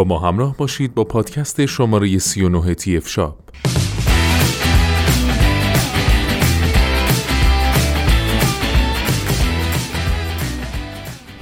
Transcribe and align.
با 0.00 0.04
ما 0.04 0.18
همراه 0.18 0.56
باشید 0.56 0.94
با 0.94 1.04
پادکست 1.04 1.66
شماره 1.66 2.18
39 2.18 2.74
تی 2.74 2.96
اف 2.96 3.08
شاپ 3.08 3.34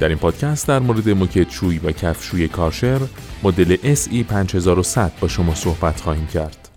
در 0.00 0.08
این 0.08 0.18
پادکست 0.18 0.68
در 0.68 0.78
مورد 0.78 1.08
موکت 1.08 1.50
شوی 1.50 1.78
و 1.78 1.92
کفشوی 1.92 2.48
کارشر 2.48 3.00
مدل 3.42 3.94
SE 3.94 4.24
5100 4.28 5.12
با 5.20 5.28
شما 5.28 5.54
صحبت 5.54 6.00
خواهیم 6.00 6.26
کرد. 6.26 6.68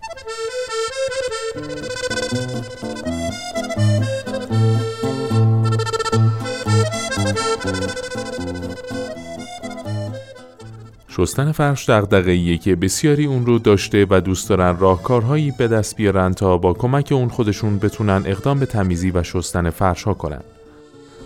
شستن 11.20 11.52
فرش 11.52 11.90
دغدغه‌ایه 11.90 12.58
که 12.58 12.76
بسیاری 12.76 13.26
اون 13.26 13.46
رو 13.46 13.58
داشته 13.58 14.06
و 14.10 14.20
دوست 14.20 14.48
دارن 14.48 14.78
راهکارهایی 14.78 15.50
به 15.58 15.68
دست 15.68 15.96
بیارن 15.96 16.34
تا 16.34 16.58
با 16.58 16.72
کمک 16.72 17.12
اون 17.12 17.28
خودشون 17.28 17.78
بتونن 17.78 18.22
اقدام 18.26 18.58
به 18.58 18.66
تمیزی 18.66 19.10
و 19.10 19.22
شستن 19.22 19.70
فرش 19.70 20.02
ها 20.02 20.14
کنن. 20.14 20.40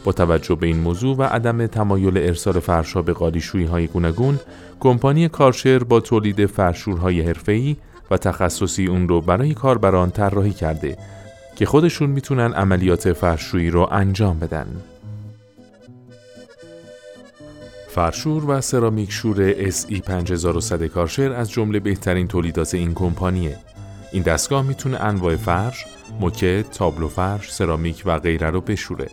با 0.05 0.12
توجه 0.12 0.55
به 0.55 0.67
این 0.67 0.78
موضوع 0.78 1.17
و 1.17 1.22
عدم 1.22 1.67
تمایل 1.67 2.19
ارسال 2.19 2.61
فرشها 2.61 3.03
به 3.03 3.12
قالیشویی 3.12 3.65
های 3.65 3.87
گوناگون، 3.87 4.41
کمپانی 4.81 5.28
کارشر 5.28 5.78
با 5.78 6.00
تولید 6.00 6.47
فرشورهای 6.47 7.20
حرفه‌ای 7.20 7.77
و 8.11 8.17
تخصصی 8.17 8.87
اون 8.87 9.09
رو 9.09 9.20
برای 9.20 9.55
کاربران 9.55 10.11
طراحی 10.11 10.53
کرده 10.53 10.98
که 11.56 11.67
خودشون 11.67 12.11
می‌تونن 12.11 12.53
عملیات 12.53 13.12
فرشویی 13.12 13.70
رو 13.70 13.89
انجام 13.91 14.39
بدن. 14.39 14.67
فرشور 17.95 18.50
و 18.50 18.61
سرامیک 18.61 19.12
شور 19.12 19.70
SE 19.70 20.00
5100 20.00 20.87
کارشر 20.87 21.33
از 21.33 21.50
جمله 21.50 21.81
بهترین 21.81 22.28
تولیدات 22.28 22.75
این 22.75 22.95
کمپانیه. 22.95 23.56
این 24.12 24.23
دستگاه 24.23 24.62
می‌تونه 24.62 25.00
انواع 25.00 25.37
فرش، 25.37 25.84
موکت، 26.20 26.70
تابلو 26.70 27.09
فرش، 27.09 27.53
سرامیک 27.53 28.03
و 28.06 28.19
غیره 28.19 28.50
رو 28.50 28.61
بشوره. 28.61 29.11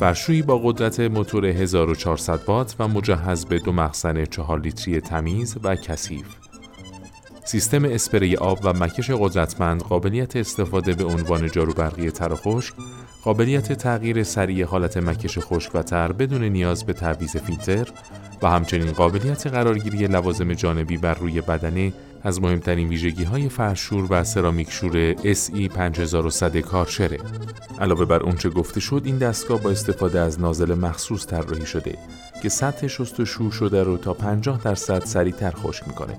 فرشویی 0.00 0.42
با 0.42 0.58
قدرت 0.58 1.00
موتور 1.00 1.46
1400 1.46 2.40
وات 2.46 2.76
و 2.78 2.88
مجهز 2.88 3.44
به 3.44 3.58
دو 3.58 3.72
مخزن 3.72 4.24
4 4.24 4.60
لیتری 4.60 5.00
تمیز 5.00 5.56
و 5.62 5.76
کثیف. 5.76 6.26
سیستم 7.46 7.84
اسپری 7.84 8.36
آب 8.36 8.58
و 8.62 8.72
مکش 8.72 9.10
قدرتمند 9.10 9.82
قابلیت 9.82 10.36
استفاده 10.36 10.94
به 10.94 11.04
عنوان 11.04 11.50
جارو 11.50 11.72
برقی 11.72 12.10
تر 12.10 12.32
و 12.32 12.36
خشک 12.36 12.74
قابلیت 13.22 13.72
تغییر 13.72 14.22
سریع 14.22 14.64
حالت 14.64 14.96
مکش 14.96 15.38
خشک 15.38 15.74
و 15.74 15.82
تر 15.82 16.12
بدون 16.12 16.44
نیاز 16.44 16.84
به 16.84 16.92
تعویض 16.92 17.36
فیلتر 17.36 17.88
و 18.42 18.50
همچنین 18.50 18.92
قابلیت 18.92 19.46
قرارگیری 19.46 20.06
لوازم 20.06 20.54
جانبی 20.54 20.96
بر 20.96 21.14
روی 21.14 21.40
بدنه 21.40 21.92
از 22.22 22.42
مهمترین 22.42 22.88
ویژگی 22.88 23.24
های 23.24 23.48
فرشور 23.48 24.06
و 24.10 24.24
سرامیک 24.24 24.70
شور 24.70 25.14
SE 25.14 25.68
5100 25.74 26.56
کارشره. 26.56 27.18
علاوه 27.80 28.04
بر 28.04 28.22
اونچه 28.22 28.50
گفته 28.50 28.80
شد 28.80 29.02
این 29.04 29.18
دستگاه 29.18 29.60
با 29.60 29.70
استفاده 29.70 30.20
از 30.20 30.40
نازل 30.40 30.74
مخصوص 30.74 31.26
طراحی 31.26 31.66
شده 31.66 31.98
که 32.42 32.48
سطح 32.48 32.86
شستشو 32.86 33.50
شده 33.50 33.82
رو 33.82 33.96
تا 33.96 34.14
50 34.14 34.60
درصد 34.64 35.04
سریعتر 35.04 35.50
خشک 35.50 35.88
می‌کنه. 35.88 36.18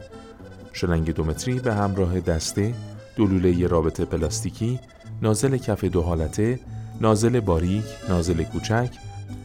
شلنگ 0.77 1.13
دومتری 1.13 1.59
به 1.59 1.73
همراه 1.73 2.19
دسته، 2.19 2.73
دو 3.16 3.33
لوله 3.33 3.68
رابطه 3.67 4.05
پلاستیکی، 4.05 4.79
نازل 5.21 5.57
کف 5.57 5.83
دو 5.83 6.01
حالته، 6.01 6.59
نازل 7.01 7.39
باریک، 7.39 7.85
نازل 8.09 8.43
کوچک، 8.43 8.89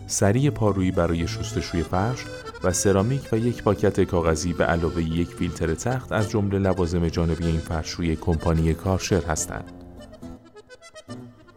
سری 0.06 0.50
پارویی 0.50 0.90
برای 0.90 1.28
شستشوی 1.28 1.82
فرش 1.82 2.24
و 2.64 2.72
سرامیک 2.72 3.28
و 3.32 3.36
یک 3.36 3.62
پاکت 3.62 4.00
کاغذی 4.00 4.52
به 4.52 4.64
علاوه 4.64 5.02
یک 5.02 5.28
فیلتر 5.28 5.74
تخت 5.74 6.12
از 6.12 6.30
جمله 6.30 6.58
لوازم 6.58 7.08
جانبی 7.08 7.46
این 7.46 7.58
فرشوی 7.58 8.16
کمپانی 8.16 8.74
کارشر 8.74 9.24
هستند. 9.24 9.81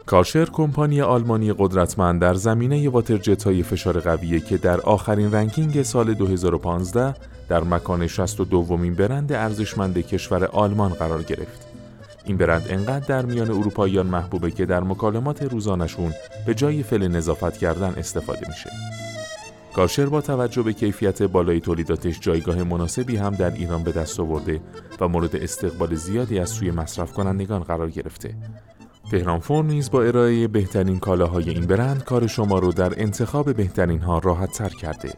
کارشر 0.05 0.45
کمپانی 0.45 1.01
آلمانی 1.01 1.53
قدرتمند 1.57 2.21
در 2.21 2.33
زمینه 2.33 2.89
water 2.89 3.23
jet 3.23 3.43
های 3.43 3.63
فشار 3.63 3.99
قویه 3.99 4.39
که 4.39 4.57
در 4.57 4.81
آخرین 4.81 5.31
ranking 5.31 5.83
سال 5.83 6.13
2015 6.13 7.15
در 7.49 7.63
مکان 7.63 8.07
62 8.07 8.45
دومین 8.45 8.93
برند 8.93 9.33
ارزشمند 9.33 9.97
کشور 9.97 10.45
آلمان 10.45 10.89
قرار 10.89 11.23
گرفت. 11.23 11.67
این 12.25 12.37
برند 12.37 12.65
انقدر 12.69 13.07
در 13.07 13.25
میان 13.25 13.51
اروپاییان 13.51 14.07
محبوبه 14.07 14.51
که 14.51 14.65
در 14.65 14.83
مکالمات 14.83 15.43
روزانشون 15.43 16.13
به 16.45 16.53
جای 16.53 16.83
فل 16.83 17.07
نظافت 17.07 17.57
کردن 17.57 17.93
استفاده 17.97 18.47
میشه. 18.49 18.69
کارشر 19.75 20.05
با 20.05 20.21
توجه 20.21 20.63
به 20.63 20.73
کیفیت 20.73 21.23
بالای 21.23 21.59
تولیداتش 21.59 22.19
جایگاه 22.19 22.63
مناسبی 22.63 23.17
هم 23.17 23.35
در 23.35 23.51
ایران 23.51 23.83
به 23.83 23.91
دست 23.91 24.19
آورده 24.19 24.61
و 24.99 25.07
مورد 25.07 25.35
استقبال 25.35 25.95
زیادی 25.95 26.39
از 26.39 26.49
سوی 26.49 26.71
مصرف 26.71 27.13
کنندگان 27.13 27.63
قرار 27.63 27.89
گرفته. 27.89 28.35
تهران 29.11 29.39
فور 29.39 29.65
نیز 29.65 29.91
با 29.91 30.03
ارائه 30.03 30.47
بهترین 30.47 30.99
کالاهای 30.99 31.49
این 31.49 31.65
برند 31.65 32.03
کار 32.03 32.27
شما 32.27 32.59
رو 32.59 32.71
در 32.71 33.01
انتخاب 33.01 33.53
بهترین 33.53 34.01
ها 34.01 34.19
راحت 34.19 34.51
تر 34.51 34.69
کرده. 34.69 35.13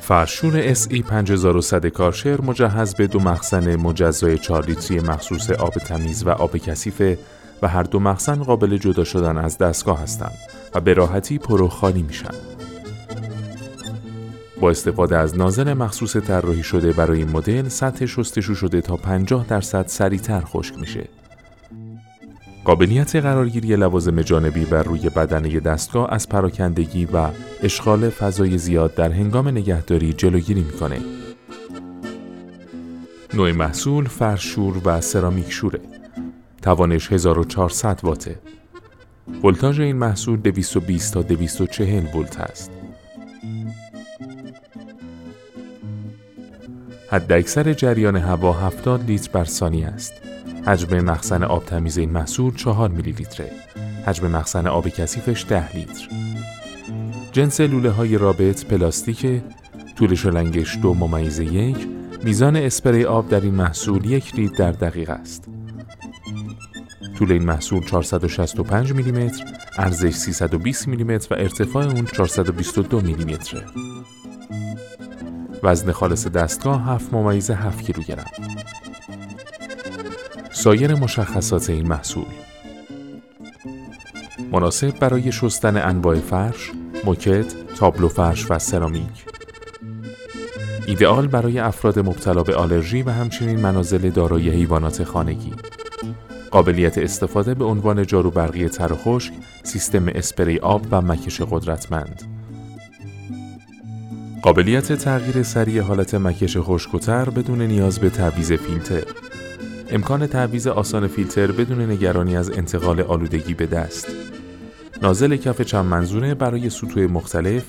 فرشور 0.00 0.74
SE 0.74 1.02
5100 1.02 1.86
کارشر 1.86 2.40
مجهز 2.40 2.94
به 2.94 3.06
دو 3.06 3.20
مخزن 3.20 3.76
مجزای 3.76 4.38
4 4.38 4.64
لیتری 4.64 5.00
مخصوص 5.00 5.50
آب 5.50 5.74
تمیز 5.74 6.26
و 6.26 6.30
آب 6.30 6.56
کثیف 6.56 7.18
و 7.62 7.68
هر 7.68 7.82
دو 7.82 8.00
مخزن 8.00 8.42
قابل 8.42 8.76
جدا 8.76 9.04
شدن 9.04 9.38
از 9.38 9.58
دستگاه 9.58 10.02
هستند 10.02 10.38
و 10.74 10.80
به 10.80 10.94
راحتی 10.94 11.38
پر 11.38 11.62
و 11.62 11.68
خالی 11.68 12.02
میشن. 12.02 12.59
با 14.60 14.70
استفاده 14.70 15.16
از 15.16 15.38
نازل 15.38 15.72
مخصوص 15.72 16.16
طراحی 16.16 16.62
شده 16.62 16.92
برای 16.92 17.18
این 17.18 17.30
مدل 17.30 17.68
سطح 17.68 18.06
شستشو 18.06 18.54
شده 18.54 18.80
تا 18.80 18.96
50 18.96 19.46
درصد 19.48 19.86
سریعتر 19.86 20.40
خشک 20.40 20.78
میشه. 20.78 21.08
قابلیت 22.64 23.16
قرارگیری 23.16 23.76
لوازم 23.76 24.22
جانبی 24.22 24.64
بر 24.64 24.82
روی 24.82 25.08
بدنه 25.08 25.60
دستگاه 25.60 26.12
از 26.12 26.28
پراکندگی 26.28 27.04
و 27.04 27.28
اشغال 27.62 28.08
فضای 28.10 28.58
زیاد 28.58 28.94
در 28.94 29.12
هنگام 29.12 29.48
نگهداری 29.48 30.12
جلوگیری 30.12 30.60
می‌کنه. 30.60 31.00
نوع 33.34 33.52
محصول 33.52 34.04
فرشور 34.04 34.80
و 34.84 35.00
سرامیک 35.00 35.52
شوره. 35.52 35.80
توانش 36.62 37.12
1400 37.12 38.00
واته. 38.02 38.38
ولتاژ 39.44 39.80
این 39.80 39.96
محصول 39.96 40.40
220 40.40 41.14
تا 41.14 41.22
240 41.22 42.16
ولت 42.16 42.40
است. 42.40 42.79
حد 47.10 47.32
اکثر 47.32 47.72
جریان 47.72 48.16
هوا 48.16 48.52
70 48.52 49.04
لیتر 49.04 49.30
بر 49.32 49.44
ثانیه 49.44 49.86
است. 49.86 50.12
حجم 50.66 51.00
مخزن 51.00 51.42
آب 51.42 51.64
تمیز 51.64 51.98
این 51.98 52.10
محصول 52.10 52.54
4 52.54 52.88
میلی 52.88 53.12
لیتره. 53.12 53.50
حجم 54.06 54.26
مخزن 54.26 54.66
آب 54.66 54.88
کثیفش 54.88 55.46
10 55.48 55.76
لیتر. 55.76 56.08
جنس 57.32 57.60
لوله 57.60 57.90
های 57.90 58.18
رابط 58.18 58.64
پلاستیک، 58.64 59.42
طول 59.96 60.14
شلنگش 60.14 60.78
دو 60.82 60.94
ممیز 60.94 61.38
یک، 61.38 61.88
میزان 62.24 62.56
اسپری 62.56 63.04
آب 63.04 63.28
در 63.28 63.40
این 63.40 63.54
محصول 63.54 64.04
یک 64.04 64.34
لیتر 64.34 64.72
در 64.72 64.88
دقیقه 64.88 65.12
است. 65.12 65.48
طول 67.18 67.32
این 67.32 67.44
محصول 67.44 67.84
465 67.84 68.92
میلیمتر، 68.92 69.44
ارزش 69.78 70.14
320 70.14 70.88
میلیمتر 70.88 71.34
و 71.34 71.38
ارتفاع 71.38 71.86
اون 71.86 72.04
422 72.04 73.00
میلیمتره. 73.00 73.64
وزن 75.62 75.92
خالص 75.92 76.26
دستگاه 76.26 76.84
7 76.84 77.14
ممیز 77.14 77.50
7 77.50 77.84
کیلوگرم. 77.84 78.24
سایر 80.52 80.94
مشخصات 80.94 81.70
این 81.70 81.88
محصول 81.88 82.24
مناسب 84.52 84.98
برای 84.98 85.32
شستن 85.32 85.76
انواع 85.76 86.16
فرش، 86.16 86.70
موکت، 87.04 87.74
تابلو 87.76 88.08
فرش 88.08 88.50
و 88.50 88.58
سرامیک 88.58 89.24
ایدئال 90.86 91.26
برای 91.26 91.58
افراد 91.58 91.98
مبتلا 91.98 92.42
به 92.42 92.54
آلرژی 92.54 93.02
و 93.02 93.10
همچنین 93.10 93.60
منازل 93.60 94.10
دارای 94.10 94.50
حیوانات 94.50 95.04
خانگی 95.04 95.52
قابلیت 96.50 96.98
استفاده 96.98 97.54
به 97.54 97.64
عنوان 97.64 98.06
جارو 98.06 98.30
برقی 98.30 98.68
تر 98.68 98.94
خشک، 98.94 99.32
سیستم 99.62 100.08
اسپری 100.08 100.58
آب 100.58 100.86
و 100.90 101.00
مکش 101.00 101.40
قدرتمند. 101.40 102.29
قابلیت 104.42 104.92
تغییر 104.92 105.42
سریع 105.42 105.82
حالت 105.82 106.14
مکش 106.14 106.56
خشک 106.58 106.94
و 106.94 106.98
تر 106.98 107.30
بدون 107.30 107.62
نیاز 107.62 107.98
به 107.98 108.10
تعویض 108.10 108.52
فیلتر. 108.52 109.04
امکان 109.90 110.26
تعویض 110.26 110.66
آسان 110.66 111.08
فیلتر 111.08 111.52
بدون 111.52 111.90
نگرانی 111.90 112.36
از 112.36 112.50
انتقال 112.50 113.00
آلودگی 113.00 113.54
به 113.54 113.66
دست. 113.66 114.06
نازل 115.02 115.36
کف 115.36 115.62
چند 115.62 115.84
منظوره 115.84 116.34
برای 116.34 116.70
سطوح 116.70 117.06
مختلف، 117.06 117.64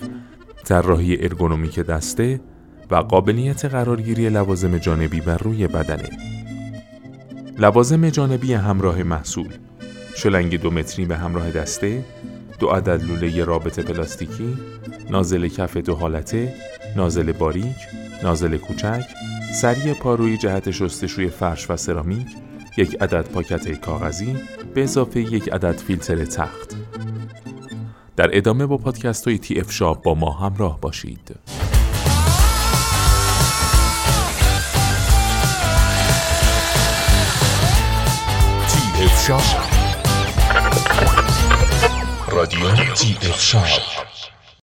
طراحی 0.65 1.23
ارگونومیک 1.23 1.79
دسته 1.79 2.41
و 2.91 2.95
قابلیت 2.95 3.65
قرارگیری 3.65 4.29
لوازم 4.29 4.77
جانبی 4.77 5.21
بر 5.21 5.37
روی 5.37 5.67
بدنه. 5.67 6.09
لوازم 7.59 8.09
جانبی 8.09 8.53
همراه 8.53 9.03
محصول 9.03 9.49
شلنگ 10.15 10.61
دو 10.61 10.71
متری 10.71 11.05
به 11.05 11.17
همراه 11.17 11.51
دسته 11.51 12.03
دو 12.61 12.67
عدد 12.67 13.03
لوله 13.03 13.43
رابط 13.43 13.79
پلاستیکی 13.79 14.57
نازل 15.09 15.47
کف 15.47 15.77
دو 15.77 15.95
حالته 15.95 16.53
نازل 16.95 17.31
باریک 17.31 17.75
نازل 18.23 18.57
کوچک 18.57 19.05
سری 19.53 19.93
پاروی 19.93 20.37
جهت 20.37 20.71
شستشوی 20.71 21.29
فرش 21.29 21.69
و 21.69 21.77
سرامیک 21.77 22.27
یک 22.77 23.01
عدد 23.01 23.29
پاکت 23.29 23.81
کاغذی 23.81 24.35
به 24.73 24.83
اضافه 24.83 25.19
یک 25.19 25.53
عدد 25.53 25.77
فیلتر 25.77 26.25
تخت. 26.25 26.75
در 28.15 28.37
ادامه 28.37 28.65
با 28.65 28.77
پادکست 28.77 29.27
های 29.27 29.37
TF 29.37 29.71
Shop 29.71 30.01
با 30.03 30.15
ما 30.15 30.31
همراه 30.31 30.81
باشید. 30.81 31.35
TF 38.67 39.27
Shop 39.27 39.70
رادیو 42.41 42.93
TF 42.95 43.41
Shop 43.41 44.10